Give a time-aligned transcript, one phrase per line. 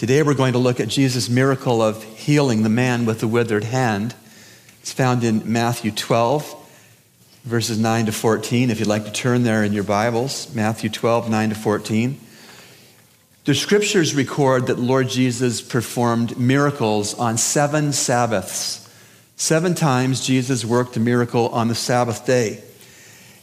[0.00, 3.64] Today we're going to look at Jesus' miracle of healing the man with the withered
[3.64, 4.14] hand.
[4.80, 6.56] It's found in Matthew 12,
[7.44, 8.70] verses 9 to 14.
[8.70, 12.18] If you'd like to turn there in your Bibles, Matthew 12, 9 to 14.
[13.44, 18.88] The scriptures record that Lord Jesus performed miracles on seven Sabbaths.
[19.36, 22.64] Seven times Jesus worked a miracle on the Sabbath day.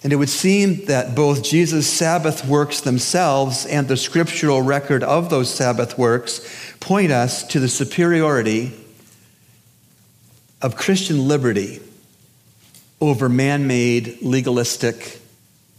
[0.03, 5.29] And it would seem that both Jesus' Sabbath works themselves and the scriptural record of
[5.29, 6.41] those Sabbath works
[6.79, 8.73] point us to the superiority
[10.61, 11.81] of Christian liberty
[12.99, 15.19] over man made, legalistic,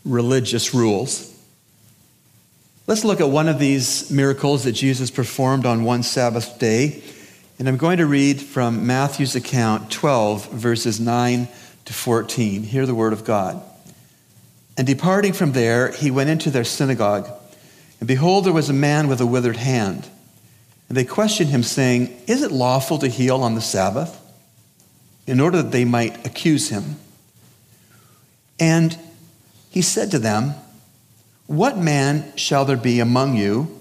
[0.04, 1.34] religious rules.
[2.86, 7.02] Let's look at one of these miracles that Jesus performed on one Sabbath day.
[7.58, 11.48] And I'm going to read from Matthew's account 12, verses 9
[11.84, 12.62] to 14.
[12.62, 13.60] Hear the word of God.
[14.79, 17.29] And departing from there, he went into their synagogue.
[17.98, 20.09] And behold, there was a man with a withered hand.
[20.89, 24.17] And they questioned him, saying, Is it lawful to heal on the Sabbath?
[25.27, 26.97] In order that they might accuse him.
[28.61, 28.97] And
[29.71, 30.55] he said to them,
[31.49, 33.81] What man shall there be among you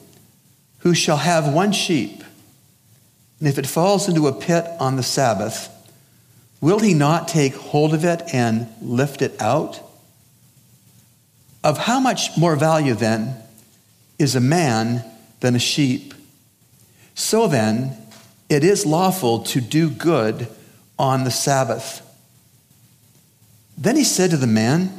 [0.80, 2.24] who shall have one sheep?
[3.40, 5.70] And if it falls into a pit on the Sabbath,
[6.60, 9.87] will he not take hold of it and lift it out?
[11.64, 13.36] Of how much more value then
[14.20, 15.04] is a man
[15.40, 16.14] than a sheep?
[17.16, 17.98] So then,
[18.50, 20.48] it is lawful to do good
[20.98, 22.02] on the Sabbath.
[23.78, 24.92] Then he said to the man,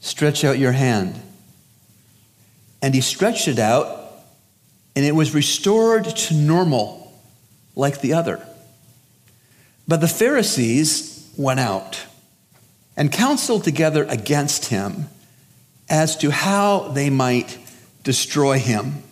[0.00, 1.20] Stretch out your hand.
[2.82, 4.14] And he stretched it out,
[4.96, 7.12] and it was restored to normal,
[7.76, 8.44] like the other.
[9.86, 12.06] But the Pharisees went out
[13.00, 15.08] and counseled together against him
[15.88, 17.58] as to how they might
[18.02, 19.02] destroy him.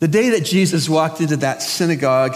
[0.00, 2.34] The day that Jesus walked into that synagogue,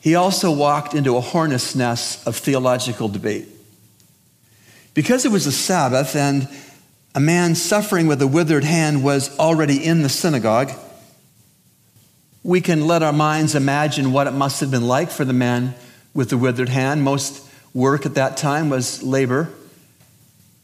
[0.00, 3.48] he also walked into a hornet's nest of theological debate.
[4.94, 6.48] Because it was a Sabbath and
[7.14, 10.70] a man suffering with a withered hand was already in the synagogue,
[12.42, 15.74] we can let our minds imagine what it must have been like for the man
[16.14, 17.02] with the withered hand.
[17.02, 19.50] Most work at that time was labor,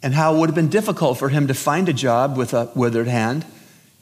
[0.02, 2.70] and how it would have been difficult for him to find a job with a
[2.74, 3.44] withered hand.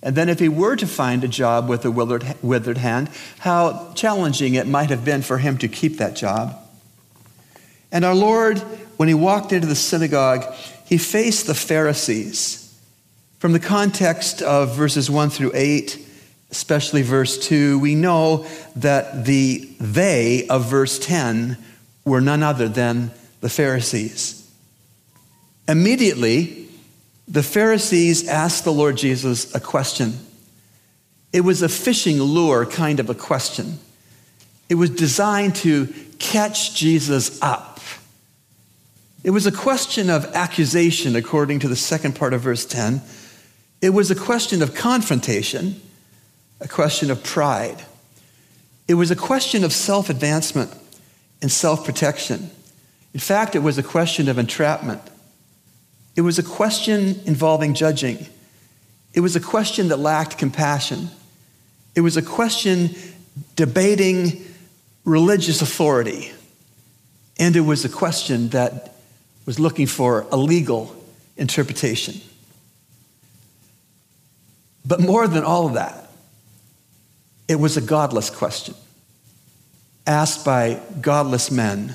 [0.02, 3.92] And then, if he were to find a job with a withered, withered hand, how
[3.94, 6.58] challenging it might have been for him to keep that job.
[7.90, 8.58] And our Lord,
[8.98, 10.44] when he walked into the synagogue,
[10.84, 12.60] he faced the Pharisees.
[13.38, 15.98] From the context of verses 1 through 8,
[16.50, 21.56] especially verse 2, we know that the they of verse 10
[22.04, 23.10] were none other than
[23.40, 24.40] the Pharisees.
[25.68, 26.68] Immediately,
[27.26, 30.18] the Pharisees asked the Lord Jesus a question.
[31.32, 33.78] It was a fishing lure kind of a question.
[34.68, 35.86] It was designed to
[36.18, 37.80] catch Jesus up.
[39.22, 43.00] It was a question of accusation, according to the second part of verse 10.
[43.80, 45.80] It was a question of confrontation,
[46.60, 47.82] a question of pride.
[48.86, 50.70] It was a question of self advancement
[51.44, 52.50] and self protection.
[53.12, 55.02] In fact, it was a question of entrapment.
[56.16, 58.26] It was a question involving judging.
[59.12, 61.10] It was a question that lacked compassion.
[61.94, 62.96] It was a question
[63.56, 64.42] debating
[65.04, 66.32] religious authority.
[67.38, 68.94] And it was a question that
[69.44, 70.96] was looking for a legal
[71.36, 72.22] interpretation.
[74.86, 76.08] But more than all of that,
[77.48, 78.74] it was a godless question
[80.06, 81.94] asked by godless men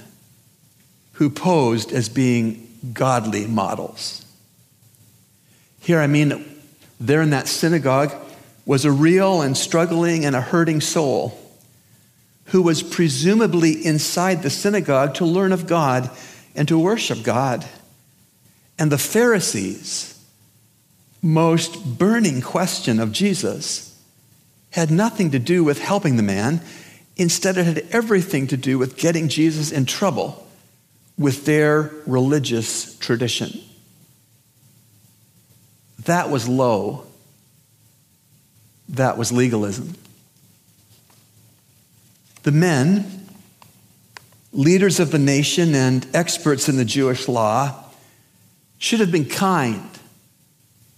[1.14, 4.26] who posed as being godly models.
[5.82, 6.46] Here, I mean,
[7.00, 8.14] there in that synagogue
[8.66, 11.40] was a real and struggling and a hurting soul
[12.46, 16.10] who was presumably inside the synagogue to learn of God
[16.56, 17.66] and to worship God.
[18.78, 20.20] And the Pharisees'
[21.22, 24.00] most burning question of Jesus
[24.72, 26.62] had nothing to do with helping the man.
[27.20, 30.48] Instead, it had everything to do with getting Jesus in trouble
[31.18, 33.60] with their religious tradition.
[36.06, 37.06] That was low.
[38.88, 39.96] That was legalism.
[42.44, 43.28] The men,
[44.54, 47.84] leaders of the nation and experts in the Jewish law,
[48.78, 49.90] should have been kind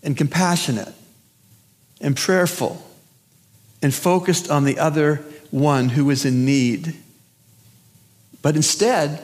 [0.04, 0.94] and compassionate
[2.00, 2.88] and prayerful
[3.82, 6.96] and focused on the other one who was in need.
[8.42, 9.24] But instead,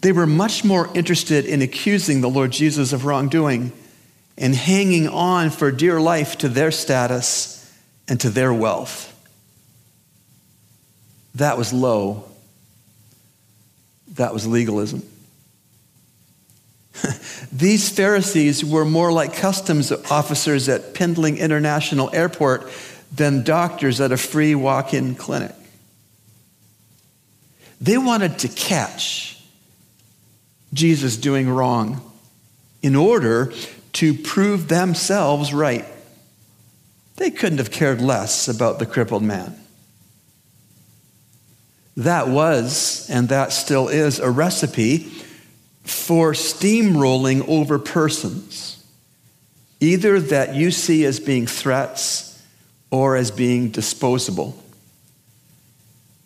[0.00, 3.72] they were much more interested in accusing the Lord Jesus of wrongdoing
[4.36, 7.56] and hanging on for dear life to their status
[8.08, 9.06] and to their wealth.
[11.34, 12.24] That was low.
[14.14, 15.02] That was legalism.
[17.52, 22.70] These Pharisees were more like customs officers at Pindling International Airport
[23.12, 25.54] than doctors at a free walk in clinic.
[27.80, 29.42] They wanted to catch
[30.72, 32.00] Jesus doing wrong
[32.82, 33.52] in order
[33.94, 35.84] to prove themselves right.
[37.16, 39.56] They couldn't have cared less about the crippled man.
[41.96, 45.10] That was, and that still is, a recipe
[45.82, 48.82] for steamrolling over persons,
[49.80, 52.29] either that you see as being threats
[52.90, 54.62] or as being disposable.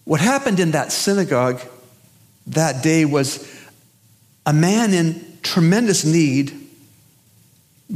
[0.04, 1.60] What happened in that synagogue
[2.48, 3.50] that day was
[4.46, 6.60] a man in tremendous need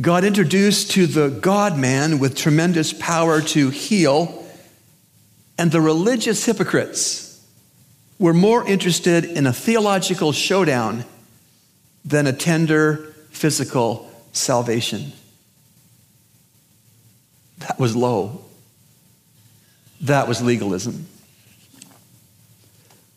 [0.00, 4.46] got introduced to the God man with tremendous power to heal,
[5.56, 7.44] and the religious hypocrites
[8.18, 11.04] were more interested in a theological showdown
[12.04, 15.12] than a tender physical salvation.
[17.58, 18.44] That was low.
[20.02, 21.06] That was legalism.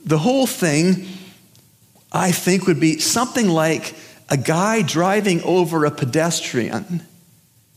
[0.05, 1.07] The whole thing,
[2.11, 3.95] I think, would be something like
[4.29, 7.03] a guy driving over a pedestrian,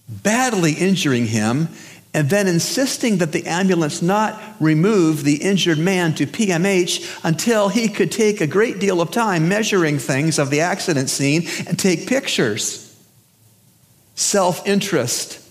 [0.09, 1.69] badly injuring him,
[2.15, 7.89] and then insisting that the ambulance not remove the injured man to PMH until he
[7.89, 12.07] could take a great deal of time measuring things of the accident scene and take
[12.07, 12.81] pictures.
[14.15, 15.44] Self interest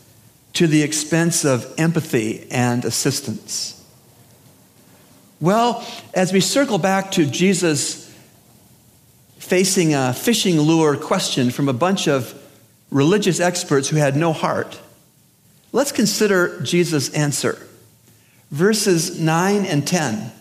[0.54, 3.84] to the expense of empathy and assistance.
[5.40, 8.14] Well, as we circle back to Jesus
[9.40, 12.40] facing a fishing lure question from a bunch of
[12.92, 14.80] religious experts who had no heart,
[15.74, 17.58] Let's consider Jesus' answer.
[18.52, 20.32] Verses 9 and 10.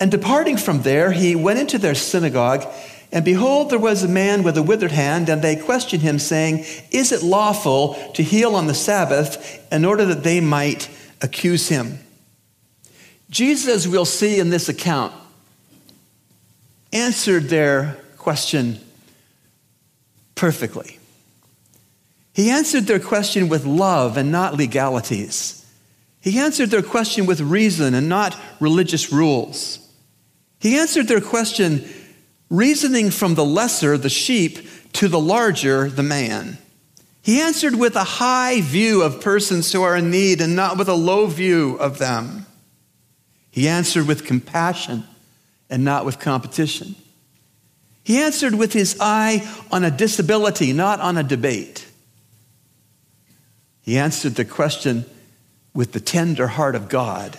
[0.00, 2.66] And departing from there, he went into their synagogue,
[3.12, 6.64] and behold, there was a man with a withered hand, and they questioned him, saying,
[6.90, 10.88] Is it lawful to heal on the Sabbath, in order that they might
[11.22, 11.98] accuse him?
[13.30, 15.12] Jesus, we'll see in this account,
[16.92, 18.78] answered their question
[20.34, 20.98] perfectly.
[22.32, 25.64] He answered their question with love and not legalities.
[26.20, 29.78] He answered their question with reason and not religious rules.
[30.58, 31.88] He answered their question
[32.56, 34.58] reasoning from the lesser, the sheep,
[34.94, 36.58] to the larger, the man.
[37.22, 40.88] He answered with a high view of persons who are in need and not with
[40.88, 42.46] a low view of them.
[43.50, 45.04] He answered with compassion
[45.70, 46.94] and not with competition.
[48.04, 51.86] He answered with his eye on a disability, not on a debate.
[53.80, 55.06] He answered the question
[55.72, 57.38] with the tender heart of God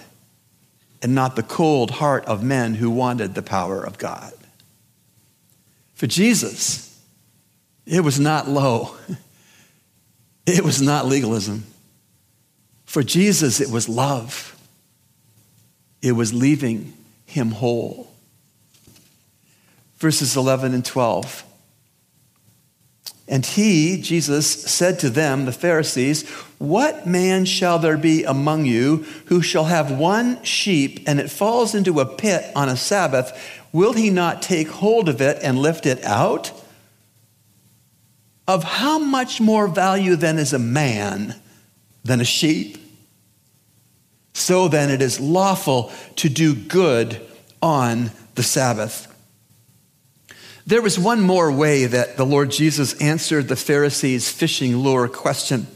[1.02, 4.34] and not the cold heart of men who wanted the power of God.
[5.96, 7.02] For Jesus,
[7.86, 8.96] it was not low,
[10.46, 11.66] it was not legalism.
[12.86, 14.56] For Jesus, it was love,
[16.02, 16.94] it was leaving
[17.26, 18.12] him whole.
[19.98, 21.44] Verses 11 and 12.
[23.28, 28.98] And he, Jesus, said to them, the Pharisees, What man shall there be among you
[29.26, 33.55] who shall have one sheep and it falls into a pit on a Sabbath?
[33.72, 36.52] Will he not take hold of it and lift it out?
[38.48, 41.36] Of how much more value then is a man
[42.04, 42.78] than a sheep?
[44.34, 47.20] So then it is lawful to do good
[47.62, 49.12] on the Sabbath.
[50.68, 55.68] There was one more way that the Lord Jesus answered the Pharisees' fishing lure question.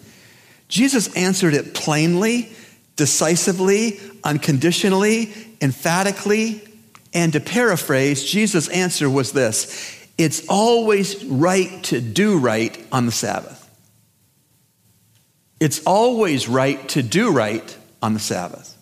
[0.67, 2.51] Jesus answered it plainly,
[2.95, 6.61] decisively, unconditionally, emphatically,
[7.13, 13.11] and to paraphrase, Jesus' answer was this It's always right to do right on the
[13.11, 13.55] Sabbath.
[15.59, 18.75] It's always right to do right on the Sabbath.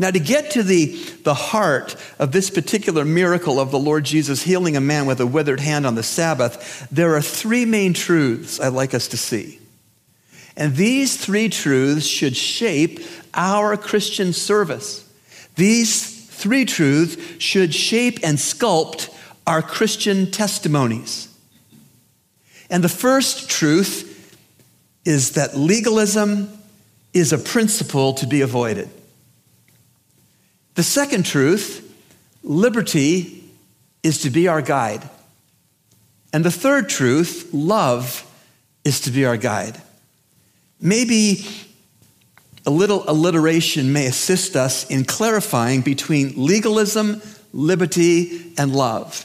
[0.00, 0.94] Now, to get to the,
[1.24, 5.26] the heart of this particular miracle of the Lord Jesus healing a man with a
[5.26, 9.58] withered hand on the Sabbath, there are three main truths I'd like us to see.
[10.56, 13.00] And these three truths should shape
[13.34, 15.04] our Christian service.
[15.56, 19.14] These three truths should shape and sculpt
[19.46, 21.28] our Christian testimonies.
[22.70, 24.04] And the first truth
[25.04, 26.50] is that legalism
[27.12, 28.88] is a principle to be avoided.
[30.74, 31.84] The second truth,
[32.42, 33.42] liberty
[34.02, 35.08] is to be our guide.
[36.32, 38.24] And the third truth, love
[38.84, 39.80] is to be our guide.
[40.80, 41.44] Maybe
[42.68, 47.22] a little alliteration may assist us in clarifying between legalism,
[47.54, 49.24] liberty, and love.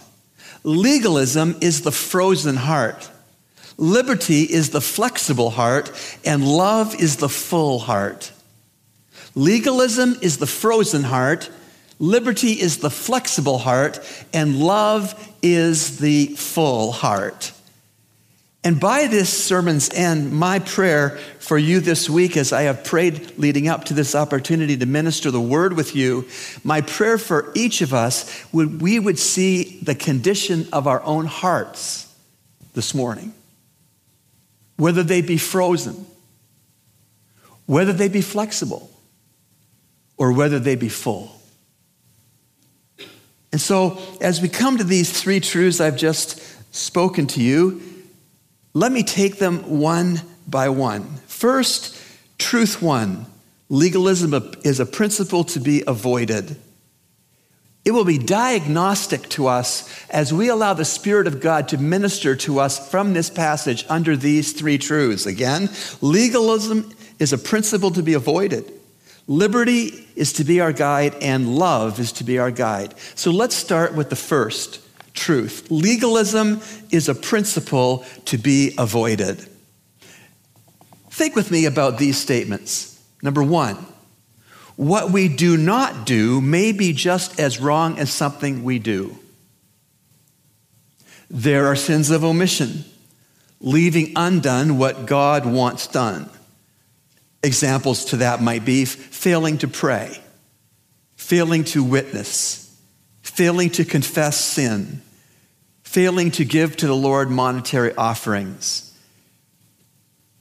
[0.63, 3.11] Legalism is the frozen heart.
[3.75, 5.91] Liberty is the flexible heart,
[6.23, 8.31] and love is the full heart.
[9.35, 11.49] Legalism is the frozen heart,
[11.99, 13.99] liberty is the flexible heart,
[14.31, 17.51] and love is the full heart.
[18.65, 23.37] And by this sermon's end, my prayer for you this week, as I have prayed
[23.37, 26.25] leading up to this opportunity to minister the word with you,
[26.63, 31.25] my prayer for each of us would we would see the condition of our own
[31.25, 32.13] hearts
[32.73, 33.33] this morning.
[34.77, 36.05] Whether they be frozen,
[37.65, 38.89] whether they be flexible,
[40.17, 41.37] or whether they be full.
[43.51, 46.41] And so, as we come to these three truths I've just
[46.73, 47.81] spoken to you,
[48.73, 51.03] let me take them one by one.
[51.27, 51.99] First,
[52.37, 53.27] truth one
[53.69, 56.55] legalism is a principle to be avoided.
[57.85, 62.35] It will be diagnostic to us as we allow the Spirit of God to minister
[62.37, 65.25] to us from this passage under these three truths.
[65.25, 68.71] Again, legalism is a principle to be avoided.
[69.27, 72.93] Liberty is to be our guide, and love is to be our guide.
[73.15, 74.82] So let's start with the first
[75.13, 75.69] truth.
[75.69, 79.47] Legalism is a principle to be avoided.
[81.09, 82.99] Think with me about these statements.
[83.21, 83.77] Number one,
[84.75, 89.17] what we do not do may be just as wrong as something we do.
[91.29, 92.83] There are sins of omission,
[93.61, 96.29] leaving undone what God wants done.
[97.43, 100.17] Examples to that might be failing to pray,
[101.15, 102.62] failing to witness,
[103.23, 105.01] failing to confess sin,
[105.83, 108.95] failing to give to the Lord monetary offerings.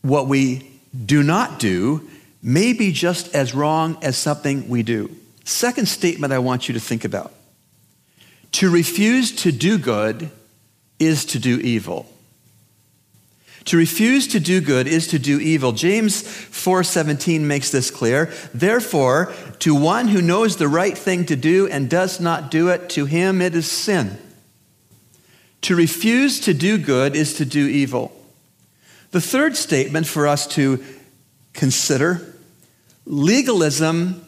[0.02, 0.70] What we
[1.06, 2.08] do not do
[2.42, 5.14] may be just as wrong as something we do.
[5.44, 7.32] Second statement I want you to think about.
[8.52, 10.30] To refuse to do good
[10.98, 12.06] is to do evil.
[13.66, 15.72] To refuse to do good is to do evil.
[15.72, 18.32] James 4:17 makes this clear.
[18.52, 22.88] Therefore, to one who knows the right thing to do and does not do it,
[22.90, 24.18] to him it is sin.
[25.62, 28.12] To refuse to do good is to do evil.
[29.12, 30.82] The third statement for us to
[31.52, 32.34] consider
[33.06, 34.24] legalism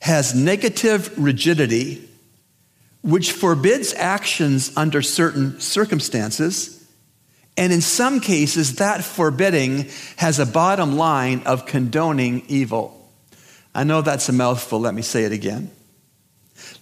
[0.00, 2.08] has negative rigidity,
[3.02, 6.81] which forbids actions under certain circumstances
[7.56, 12.98] and in some cases, that forbidding has a bottom line of condoning evil.
[13.74, 14.80] I know that's a mouthful.
[14.80, 15.70] Let me say it again.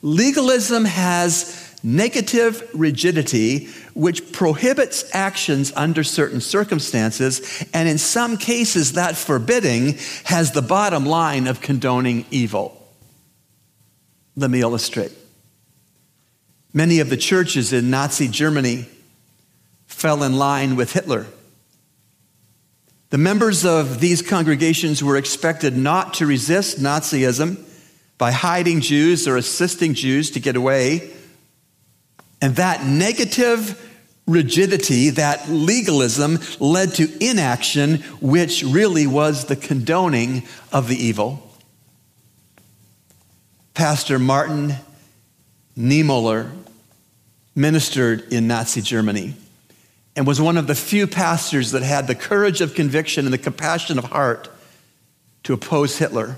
[0.03, 9.17] Legalism has negative rigidity, which prohibits actions under certain circumstances, and in some cases, that
[9.17, 12.77] forbidding has the bottom line of condoning evil.
[14.37, 15.13] Let me illustrate.
[16.73, 18.87] Many of the churches in Nazi Germany
[20.01, 21.27] fell in line with Hitler.
[23.11, 27.63] The members of these congregations were expected not to resist Nazism
[28.17, 31.11] by hiding Jews or assisting Jews to get away.
[32.41, 33.79] And that negative
[34.27, 41.47] rigidity, that legalism, led to inaction, which really was the condoning of the evil.
[43.75, 44.77] Pastor Martin
[45.77, 46.51] Niemöller
[47.55, 49.35] ministered in Nazi Germany
[50.21, 53.39] and was one of the few pastors that had the courage of conviction and the
[53.39, 54.51] compassion of heart
[55.43, 56.37] to oppose Hitler.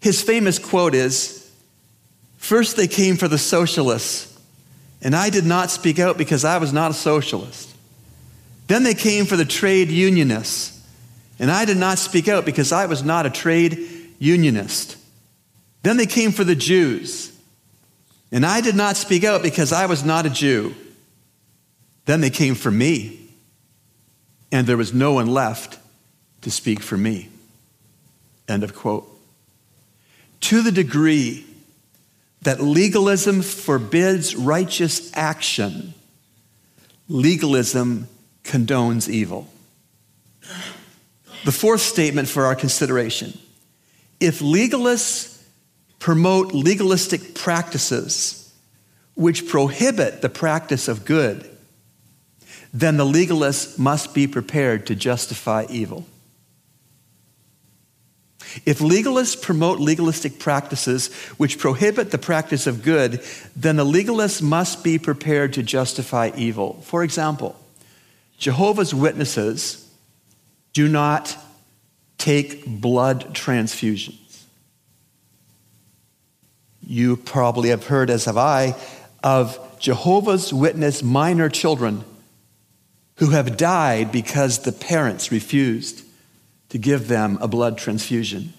[0.00, 1.52] His famous quote is
[2.38, 4.34] First, they came for the socialists,
[5.02, 7.68] and I did not speak out because I was not a socialist.
[8.66, 10.82] Then they came for the trade unionists,
[11.38, 14.96] and I did not speak out because I was not a trade unionist.
[15.82, 17.30] Then they came for the Jews,
[18.32, 20.74] and I did not speak out because I was not a Jew.
[22.08, 23.20] Then they came for me,
[24.50, 25.78] and there was no one left
[26.40, 27.28] to speak for me.
[28.48, 29.06] End of quote.
[30.40, 31.44] To the degree
[32.40, 35.92] that legalism forbids righteous action,
[37.10, 38.08] legalism
[38.42, 39.46] condones evil.
[41.44, 43.38] The fourth statement for our consideration
[44.18, 45.42] if legalists
[45.98, 48.50] promote legalistic practices
[49.14, 51.57] which prohibit the practice of good,
[52.72, 56.06] then the legalist must be prepared to justify evil.
[58.64, 63.22] If legalists promote legalistic practices which prohibit the practice of good,
[63.54, 66.80] then the legalist must be prepared to justify evil.
[66.82, 67.56] For example,
[68.38, 69.86] Jehovah's Witnesses
[70.72, 71.36] do not
[72.16, 74.44] take blood transfusions.
[76.86, 78.74] You probably have heard, as have I,
[79.22, 82.04] of Jehovah's Witness minor children
[83.18, 86.04] who have died because the parents refused
[86.70, 88.52] to give them a blood transfusion.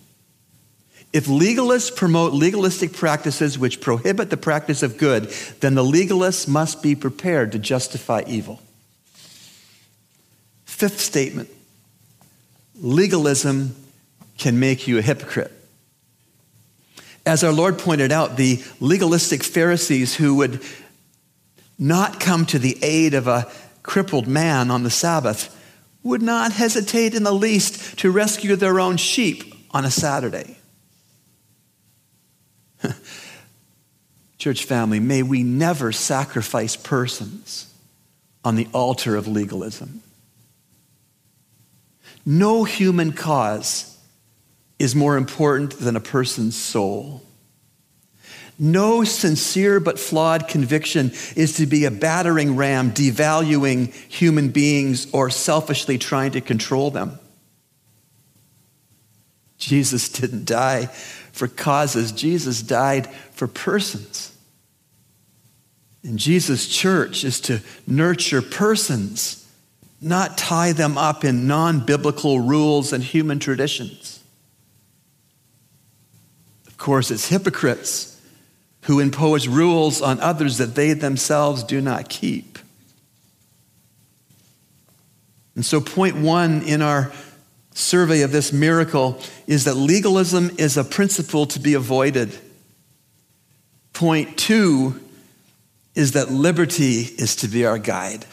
[1.11, 6.83] If legalists promote legalistic practices which prohibit the practice of good, then the legalists must
[6.83, 8.61] be prepared to justify evil.
[10.65, 11.49] Fifth statement
[12.81, 13.75] legalism
[14.37, 15.51] can make you a hypocrite.
[17.25, 20.61] As our Lord pointed out, the legalistic Pharisees who would
[21.77, 23.51] not come to the aid of a
[23.89, 25.59] crippled man on the Sabbath
[26.03, 30.55] would not hesitate in the least to rescue their own sheep on a Saturday.
[34.37, 37.73] Church family, may we never sacrifice persons
[38.45, 40.03] on the altar of legalism.
[42.27, 43.97] No human cause
[44.77, 47.23] is more important than a person's soul.
[48.61, 55.29] No sincere but flawed conviction is to be a battering ram, devaluing human beings or
[55.29, 57.17] selfishly trying to control them.
[59.57, 60.87] Jesus didn't die
[61.31, 64.35] for causes, Jesus died for persons.
[66.03, 69.49] And Jesus' church is to nurture persons,
[70.01, 74.21] not tie them up in non biblical rules and human traditions.
[76.67, 78.18] Of course, it's hypocrites
[78.81, 82.59] who impose rules on others that they themselves do not keep.
[85.55, 87.11] And so, point one in our
[87.73, 92.37] survey of this miracle is that legalism is a principle to be avoided.
[93.93, 94.99] Point two
[95.95, 98.25] is that liberty is to be our guide.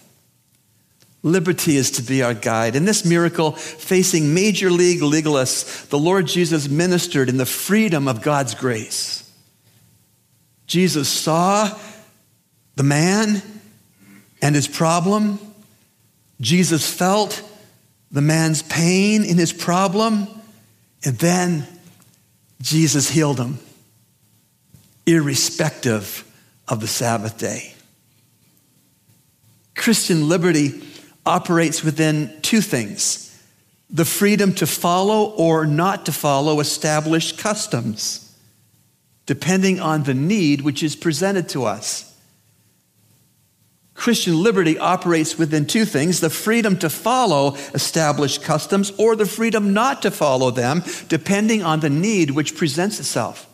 [1.22, 2.76] Liberty is to be our guide.
[2.76, 8.22] In this miracle, facing major league legalists, the Lord Jesus ministered in the freedom of
[8.22, 9.25] God's grace.
[10.66, 11.70] Jesus saw
[12.74, 13.42] the man
[14.42, 15.38] and his problem.
[16.40, 17.42] Jesus felt
[18.10, 20.28] the man's pain in his problem,
[21.04, 21.66] and then
[22.60, 23.58] Jesus healed him,
[25.06, 26.24] irrespective
[26.68, 27.74] of the Sabbath day.
[29.74, 30.82] Christian liberty
[31.24, 33.22] operates within two things
[33.88, 38.25] the freedom to follow or not to follow established customs,
[39.26, 42.12] depending on the need which is presented to us.
[43.96, 49.72] Christian liberty operates within two things the freedom to follow established customs or the freedom
[49.72, 53.48] not to follow them, depending on the need which presents itself.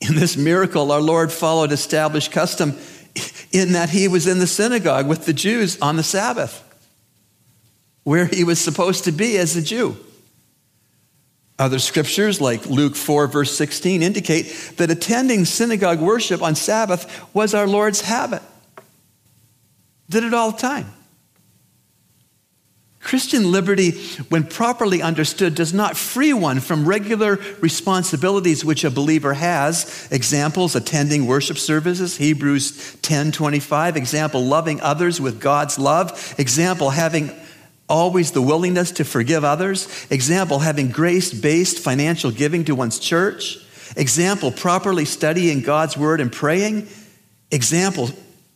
[0.00, 2.76] In this miracle, our Lord followed established custom
[3.52, 6.64] in that he was in the synagogue with the Jews on the Sabbath,
[8.02, 9.96] where he was supposed to be as a Jew.
[11.60, 14.44] Other scriptures, like Luke 4, verse 16, indicate
[14.78, 18.40] that attending synagogue worship on Sabbath was our Lord's habit.
[20.08, 20.90] Did it all the time.
[22.98, 23.90] Christian liberty,
[24.30, 30.08] when properly understood, does not free one from regular responsibilities which a believer has.
[30.10, 33.96] Examples, attending worship services, Hebrews 10:25.
[33.96, 36.34] Example, loving others with God's love.
[36.38, 37.32] Example, having
[37.90, 40.06] always the willingness to forgive others.
[40.10, 43.58] Example, having grace-based financial giving to one's church.
[43.96, 46.88] Example, properly studying God's word and praying.
[47.50, 48.08] Example,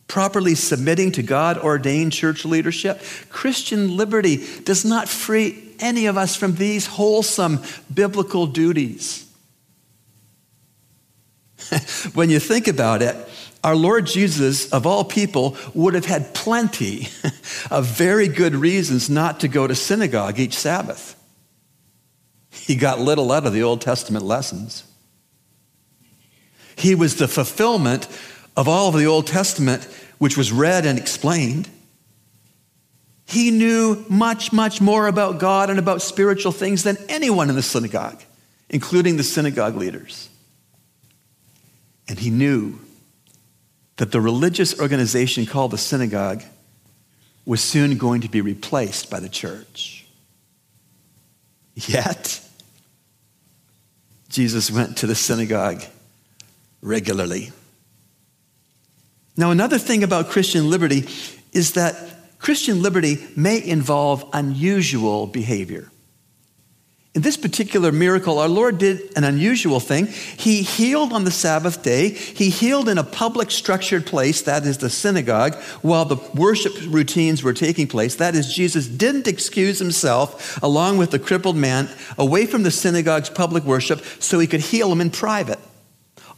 [0.07, 3.01] properly submitting to God ordained church leadership.
[3.29, 7.61] Christian liberty does not free any of us from these wholesome
[7.93, 9.29] biblical duties.
[12.13, 13.15] when you think about it,
[13.65, 17.07] our Lord Jesus, of all people, would have had plenty
[17.71, 21.19] of very good reasons not to go to synagogue each Sabbath.
[22.51, 24.83] He got little out of the Old Testament lessons.
[26.75, 28.07] He was the fulfillment
[28.55, 29.83] of all of the Old Testament,
[30.19, 31.67] which was read and explained,
[33.25, 37.63] he knew much, much more about God and about spiritual things than anyone in the
[37.63, 38.21] synagogue,
[38.69, 40.29] including the synagogue leaders.
[42.07, 42.79] And he knew
[43.97, 46.43] that the religious organization called the synagogue
[47.45, 50.05] was soon going to be replaced by the church.
[51.75, 52.41] Yet,
[54.29, 55.83] Jesus went to the synagogue
[56.81, 57.51] regularly.
[59.37, 61.07] Now, another thing about Christian liberty
[61.51, 61.95] is that
[62.39, 65.91] Christian liberty may involve unusual behavior.
[67.15, 70.07] In this particular miracle, our Lord did an unusual thing.
[70.07, 72.09] He healed on the Sabbath day.
[72.09, 77.41] He healed in a public structured place, that is the synagogue, while the worship routines
[77.41, 78.15] were taking place.
[78.15, 83.29] That is, Jesus didn't excuse himself along with the crippled man away from the synagogue's
[83.29, 85.59] public worship so he could heal him in private.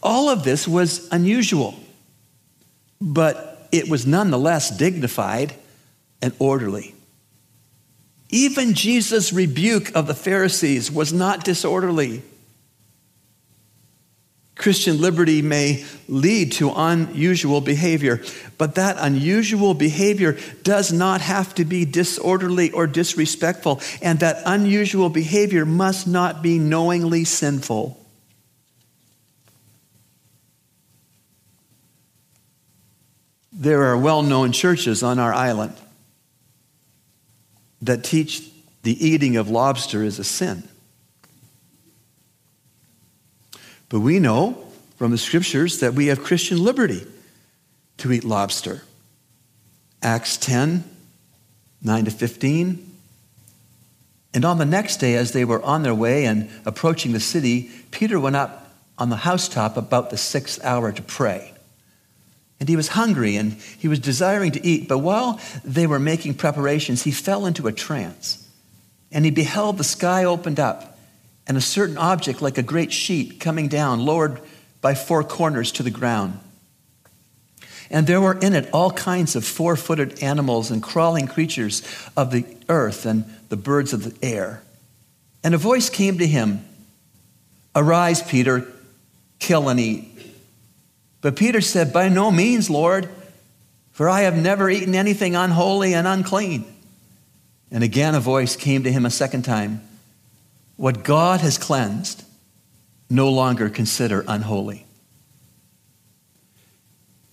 [0.04, 1.74] All of this was unusual,
[3.02, 5.56] but it was nonetheless dignified
[6.22, 6.94] and orderly.
[8.30, 12.24] Even Jesus' rebuke of the Pharisees was not disorderly.
[14.56, 18.22] Christian liberty may lead to unusual behavior,
[18.58, 25.10] but that unusual behavior does not have to be disorderly or disrespectful, and that unusual
[25.10, 28.04] behavior must not be knowingly sinful.
[33.54, 35.76] There are well known churches on our island
[37.82, 38.50] that teach
[38.84, 40.68] the eating of lobster is a sin.
[43.90, 44.66] But we know
[44.98, 47.06] from the scriptures that we have Christian liberty
[47.98, 48.84] to eat lobster.
[50.02, 50.84] Acts 10,
[51.84, 52.84] 9 to 15.
[54.34, 57.72] And on the next day, as they were on their way and approaching the city,
[57.92, 61.54] Peter went up on the housetop about the sixth hour to pray.
[62.60, 64.88] And he was hungry and he was desiring to eat.
[64.88, 68.48] But while they were making preparations, he fell into a trance.
[69.12, 70.98] And he beheld the sky opened up
[71.48, 74.42] and a certain object like a great sheet coming down, lowered
[74.82, 76.40] by four corners to the ground.
[77.90, 81.84] And there were in it all kinds of four footed animals and crawling creatures
[82.18, 84.62] of the earth and the birds of the air.
[85.44, 86.66] And a voice came to him
[87.76, 88.68] Arise, Peter,
[89.40, 90.17] kill and eat.
[91.22, 93.10] But Peter said, By no means, Lord,
[93.92, 96.66] for I have never eaten anything unholy and unclean.
[97.72, 99.82] And again a voice came to him a second time
[100.76, 102.24] What God has cleansed,
[103.10, 104.86] no longer consider unholy.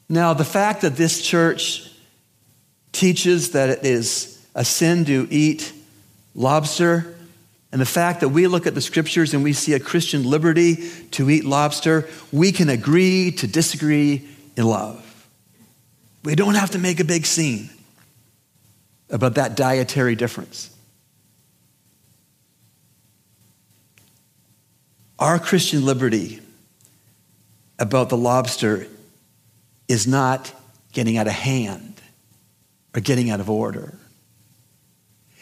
[0.08, 1.90] Now, the fact that this church
[2.92, 5.72] teaches that it is a sin to eat
[6.34, 7.13] lobster
[7.74, 10.88] and the fact that we look at the scriptures and we see a Christian liberty
[11.10, 15.28] to eat lobster, we can agree to disagree in love.
[16.22, 17.68] We don't have to make a big scene
[19.10, 20.72] about that dietary difference.
[25.18, 26.40] Our Christian liberty
[27.80, 28.86] about the lobster
[29.88, 30.52] is not
[30.92, 32.00] getting out of hand
[32.94, 33.98] or getting out of order.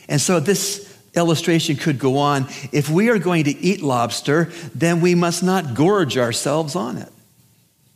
[0.08, 2.46] And so this illustration could go on.
[2.72, 7.10] If we are going to eat lobster, then we must not gorge ourselves on it.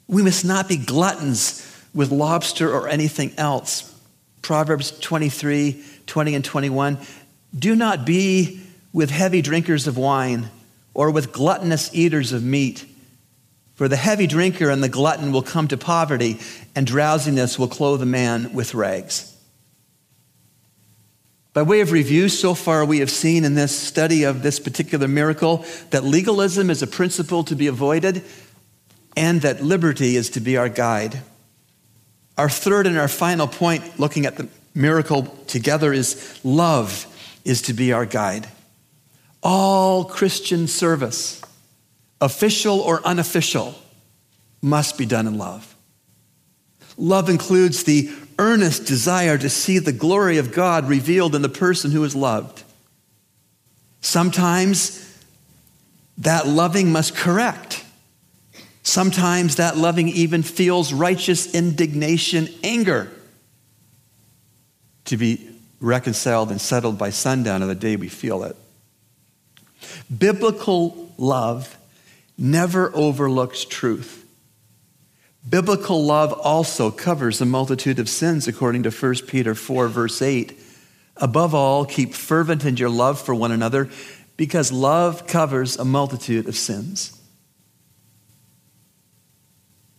[0.08, 1.62] We must not be gluttons
[1.94, 3.92] with lobster or anything else.
[4.42, 6.98] Proverbs 23 20 and 21.
[7.58, 8.60] Do not be
[8.92, 10.50] with heavy drinkers of wine
[10.94, 12.86] or with gluttonous eaters of meat.
[13.74, 16.38] For the heavy drinker and the glutton will come to poverty,
[16.74, 19.35] and drowsiness will clothe a man with rags.
[21.56, 25.08] By way of review, so far we have seen in this study of this particular
[25.08, 28.22] miracle that legalism is a principle to be avoided
[29.16, 31.22] and that liberty is to be our guide.
[32.36, 37.06] Our third and our final point, looking at the miracle together, is love
[37.42, 38.46] is to be our guide.
[39.42, 41.40] All Christian service,
[42.20, 43.74] official or unofficial,
[44.60, 45.74] must be done in love.
[46.98, 51.90] Love includes the earnest desire to see the glory of God revealed in the person
[51.90, 52.62] who is loved.
[54.00, 55.02] Sometimes
[56.18, 57.84] that loving must correct.
[58.82, 63.10] Sometimes that loving even feels righteous indignation, anger
[65.06, 68.56] to be reconciled and settled by sundown of the day we feel it.
[70.16, 71.76] Biblical love
[72.38, 74.25] never overlooks truth.
[75.48, 80.58] Biblical love also covers a multitude of sins, according to 1 Peter 4, verse 8.
[81.18, 83.88] Above all, keep fervent in your love for one another,
[84.36, 87.18] because love covers a multitude of sins.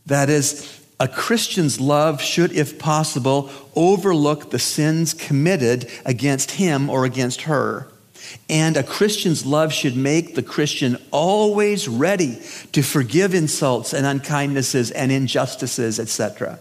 [0.05, 7.05] That is, a Christian's love should, if possible, overlook the sins committed against him or
[7.05, 7.87] against her.
[8.49, 14.91] And a Christian's love should make the Christian always ready to forgive insults and unkindnesses
[14.95, 16.59] and injustices, etc.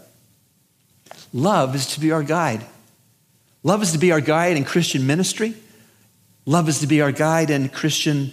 [1.33, 2.65] Love is to be our guide.
[3.63, 5.53] Love is to be our guide in Christian ministry.
[6.45, 8.31] Love is to be our guide in Christian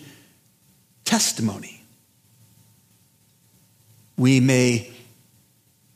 [1.05, 1.83] testimony.
[4.17, 4.93] We may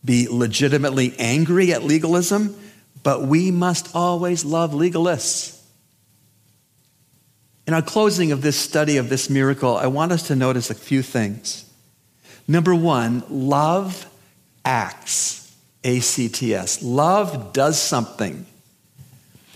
[0.04, 2.56] be legitimately angry at legalism,
[3.02, 5.57] but we must always love legalists
[7.68, 10.74] In our closing of this study of this miracle, I want us to notice a
[10.74, 11.70] few things.
[12.48, 14.06] Number one, love
[14.64, 15.54] acts.
[15.84, 16.82] A C T S.
[16.82, 18.46] Love does something.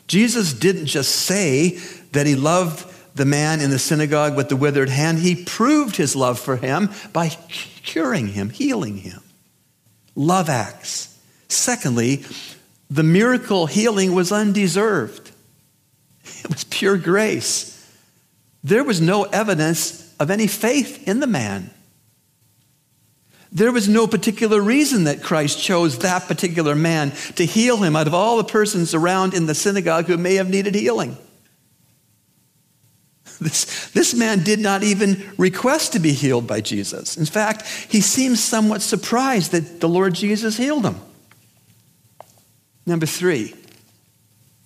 [0.09, 1.79] Jesus didn't just say
[2.13, 6.15] that he loved the man in the synagogue with the withered hand, he proved his
[6.15, 7.31] love for him by
[7.83, 9.23] curing him, healing him.
[10.15, 11.19] Love acts.
[11.49, 12.25] Secondly,
[12.91, 15.31] the miracle healing was undeserved,
[16.25, 17.72] it was pure grace.
[18.65, 21.71] There was no evidence of any faith in the man.
[23.51, 28.07] There was no particular reason that Christ chose that particular man to heal him out
[28.07, 31.19] of all the persons around in the synagogue who may have needed healing.
[33.41, 37.17] This, this man did not even request to be healed by Jesus.
[37.17, 40.97] In fact, he seems somewhat surprised that the Lord Jesus healed him.
[42.87, 43.55] Number three,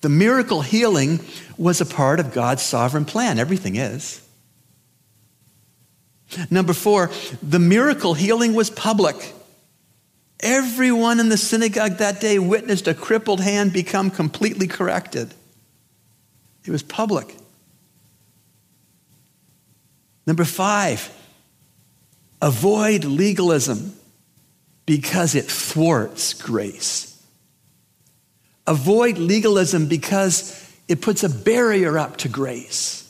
[0.07, 1.19] the miracle healing
[1.59, 3.41] was a part of God's sovereign plan.
[3.41, 4.25] Everything is.
[6.49, 7.11] Number four,
[7.43, 9.17] the miracle healing was public.
[10.39, 15.35] Everyone in the synagogue that day witnessed a crippled hand become completely corrected.
[16.65, 17.35] It was public.
[20.25, 21.11] Number five,
[22.41, 23.97] avoid legalism
[24.87, 27.16] because it thwarts grace.
[28.67, 33.03] Avoid legalism because it puts a barrier up to grace.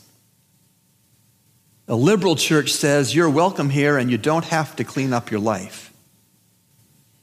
[1.89, 5.41] A liberal church says you're welcome here and you don't have to clean up your
[5.41, 5.93] life.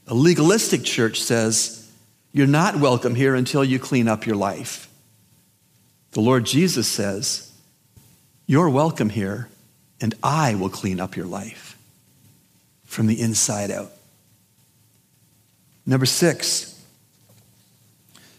[0.07, 1.91] A legalistic church says
[2.31, 4.89] you're not welcome here until you clean up your life.
[6.11, 7.51] The Lord Jesus says,
[8.47, 9.49] You're welcome here
[10.01, 11.77] and I will clean up your life
[12.83, 13.91] from the inside out.
[15.85, 16.72] Number six,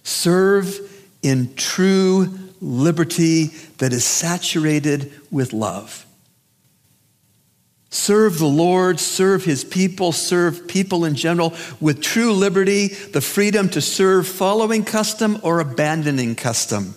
[0.04, 0.78] serve
[1.22, 3.46] in true liberty
[3.78, 6.06] that is saturated with love.
[7.90, 13.68] Serve the Lord, serve his people, serve people in general with true liberty, the freedom
[13.70, 16.94] to serve following custom or abandoning custom.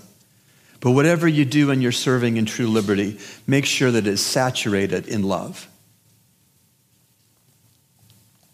[0.79, 4.25] But whatever you do in your serving in true liberty, make sure that it is
[4.25, 5.67] saturated in love.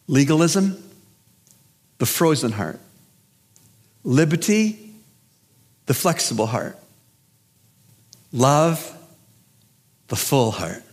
[0.08, 0.84] Legalism,
[1.98, 2.80] the frozen heart.
[4.04, 4.94] Liberty,
[5.86, 6.78] the flexible heart.
[8.32, 8.98] Love,
[10.08, 10.84] the full heart.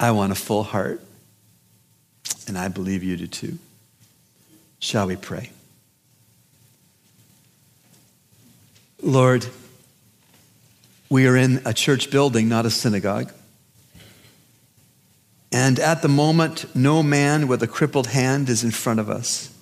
[0.00, 1.00] I want a full heart,
[2.46, 3.58] and I believe you do too.
[4.78, 5.50] Shall we pray?
[9.02, 9.46] Lord,
[11.08, 13.32] we are in a church building, not a synagogue.
[15.50, 19.52] And at the moment, no man with a crippled hand is in front of us.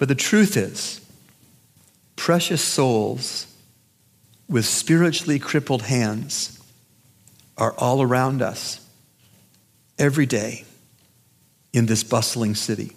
[0.00, 0.98] But the truth is,
[2.16, 3.46] precious souls
[4.48, 6.58] with spiritually crippled hands
[7.58, 8.80] are all around us
[9.98, 10.64] every day
[11.74, 12.96] in this bustling city.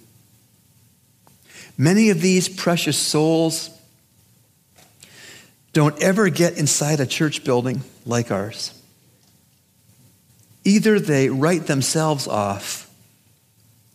[1.78, 3.70] Many of these precious souls
[5.74, 8.82] don't ever get inside a church building like ours.
[10.64, 12.90] Either they write themselves off,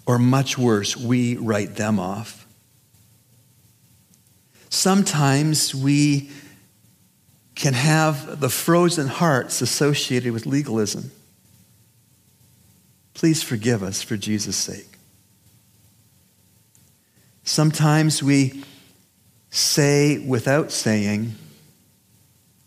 [0.05, 2.38] or much worse, we write them off.
[4.71, 6.31] Sometimes we
[7.55, 11.11] can have the frozen hearts associated with legalism.
[13.15, 14.87] Please forgive us for Jesus' sake.
[17.43, 18.63] Sometimes we
[19.51, 21.35] say without saying,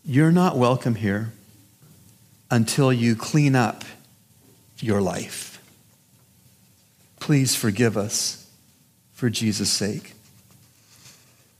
[0.04, 1.32] you're not welcome here
[2.50, 3.84] until you clean up
[4.80, 5.62] your life.
[7.20, 8.50] Please forgive us
[9.12, 10.12] for Jesus' sake.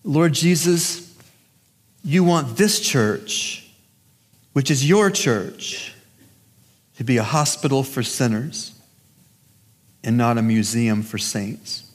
[0.04, 1.14] Lord Jesus,
[2.04, 3.70] you want this church,
[4.52, 5.94] which is your church,
[6.96, 8.78] to be a hospital for sinners
[10.04, 11.90] and not a museum for saints.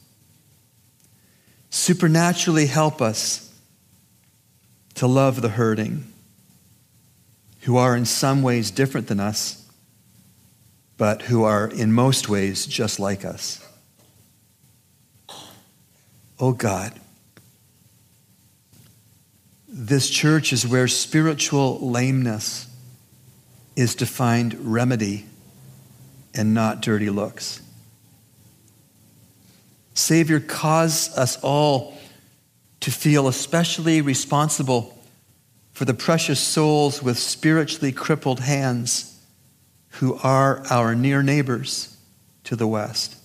[1.70, 3.54] Supernaturally help us
[4.96, 6.12] to love the hurting
[7.62, 9.70] who are in some ways different than us,
[10.98, 13.63] but who are in most ways just like us.
[16.39, 16.93] Oh God,
[19.67, 22.67] this church is where spiritual lameness
[23.75, 25.25] is to find remedy
[26.34, 27.62] and not dirty looks.
[29.93, 31.97] Savior, cause us all
[32.80, 34.97] to feel especially responsible
[35.73, 39.19] for the precious souls with spiritually crippled hands
[39.89, 41.97] who are our near neighbors
[42.43, 43.15] to the west,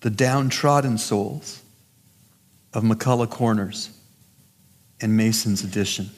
[0.00, 1.60] the downtrodden souls
[2.72, 3.90] of McCullough Corners
[5.04, 6.10] and Mason's Addition.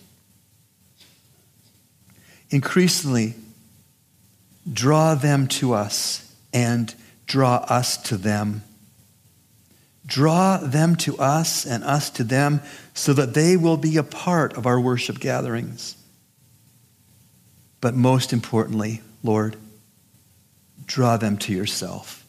[2.51, 3.35] increasingly
[4.71, 6.95] draw them to us and
[7.27, 8.63] draw us to them.
[10.07, 12.61] Draw them to us and us to them
[12.95, 15.97] so that they will be a part of our worship gatherings.
[17.81, 19.57] But most importantly, Lord,
[20.87, 22.25] draw them to yourself.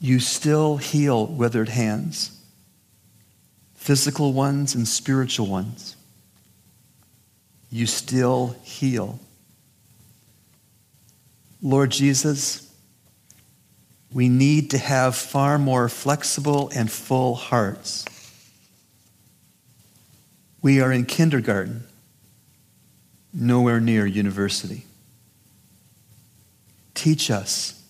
[0.00, 2.37] You still heal withered hands,
[3.88, 5.96] physical ones and spiritual ones.
[7.70, 9.18] You still heal.
[11.62, 12.70] Lord Jesus,
[14.12, 18.04] we need to have far more flexible and full hearts.
[20.60, 21.84] We are in kindergarten,
[23.32, 24.84] nowhere near university.
[26.92, 27.82] Teach us,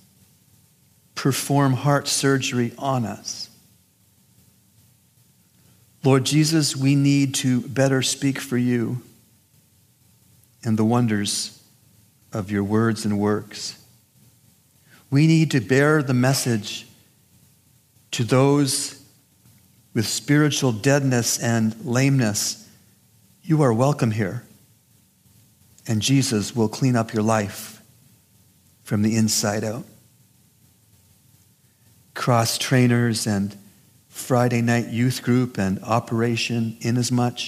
[1.16, 3.47] perform heart surgery on us.
[6.04, 9.02] Lord Jesus, we need to better speak for you
[10.64, 11.62] and the wonders
[12.32, 13.82] of your words and works.
[15.10, 16.86] We need to bear the message
[18.12, 19.02] to those
[19.94, 22.68] with spiritual deadness and lameness.
[23.42, 24.44] You are welcome here,
[25.86, 27.82] and Jesus will clean up your life
[28.84, 29.84] from the inside out.
[32.14, 33.56] Cross trainers and
[34.18, 37.38] Friday night youth group and Operation Inasmuch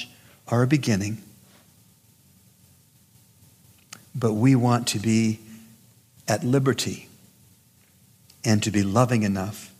[0.49, 1.19] are a beginning.
[4.15, 5.41] But we want to be
[6.29, 7.09] at liberty
[8.45, 9.75] and to be loving enough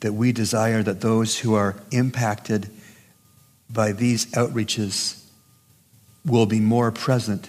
[0.00, 2.68] that we desire that those who are impacted
[3.70, 5.24] by these outreaches
[6.26, 7.48] will be more present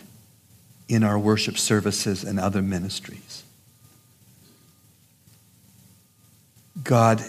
[0.88, 3.44] in our worship services and other ministries.
[6.84, 7.22] God,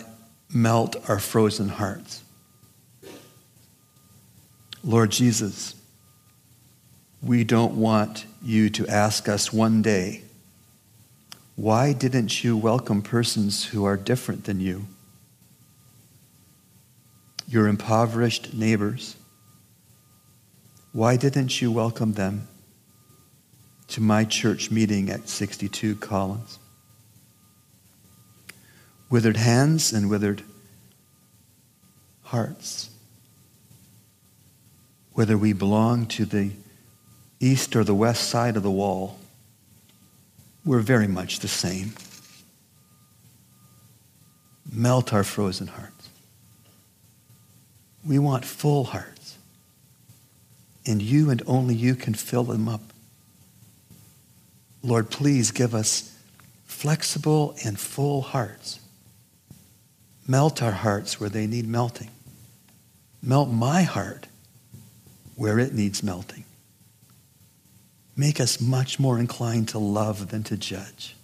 [0.53, 2.23] melt our frozen hearts.
[4.83, 5.75] Lord Jesus,
[7.23, 10.23] we don't want you to ask us one day
[11.57, 14.87] why didn't you welcome persons who are different than you?
[17.47, 19.17] Your impoverished neighbors.
[20.93, 22.49] Why didn't you welcome them
[23.89, 26.59] to my church meeting at 62 Collins?
[29.11, 30.43] Withered hands and withered
[32.23, 32.91] hearts.
[35.13, 36.53] Whether we belong to the
[37.41, 39.19] east or the west side of the wall,
[40.65, 41.93] we're very much the same.
[44.73, 46.09] Melt our frozen hearts.
[48.07, 49.37] We want full hearts.
[50.87, 52.81] And you and only you can fill them up.
[54.83, 56.17] Lord, please give us
[56.67, 58.80] flexible and full hearts.
[60.27, 62.11] Melt our hearts where they need melting.
[63.23, 64.27] Melt my heart
[65.35, 66.45] where it needs melting
[68.21, 71.17] make us much more inclined to love than to judge.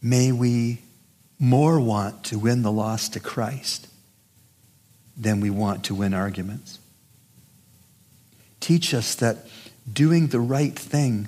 [0.00, 0.78] May we
[1.40, 3.88] more want to win the lost to Christ
[5.16, 6.78] than we want to win arguments.
[8.60, 9.38] Teach us that
[9.92, 11.26] doing the right thing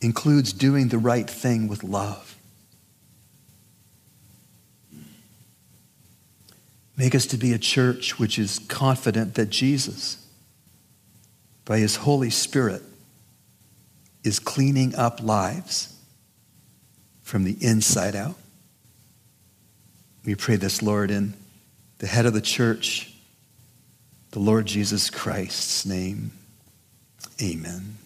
[0.00, 2.27] includes doing the right thing with love.
[6.98, 10.18] Make us to be a church which is confident that Jesus
[11.64, 12.82] by His Holy Spirit
[14.24, 15.94] is cleaning up lives
[17.22, 18.34] from the inside out.
[20.24, 21.34] We pray this, Lord, in
[21.98, 23.14] the head of the church,
[24.32, 26.32] the Lord Jesus Christ's name.
[27.40, 27.96] Amen.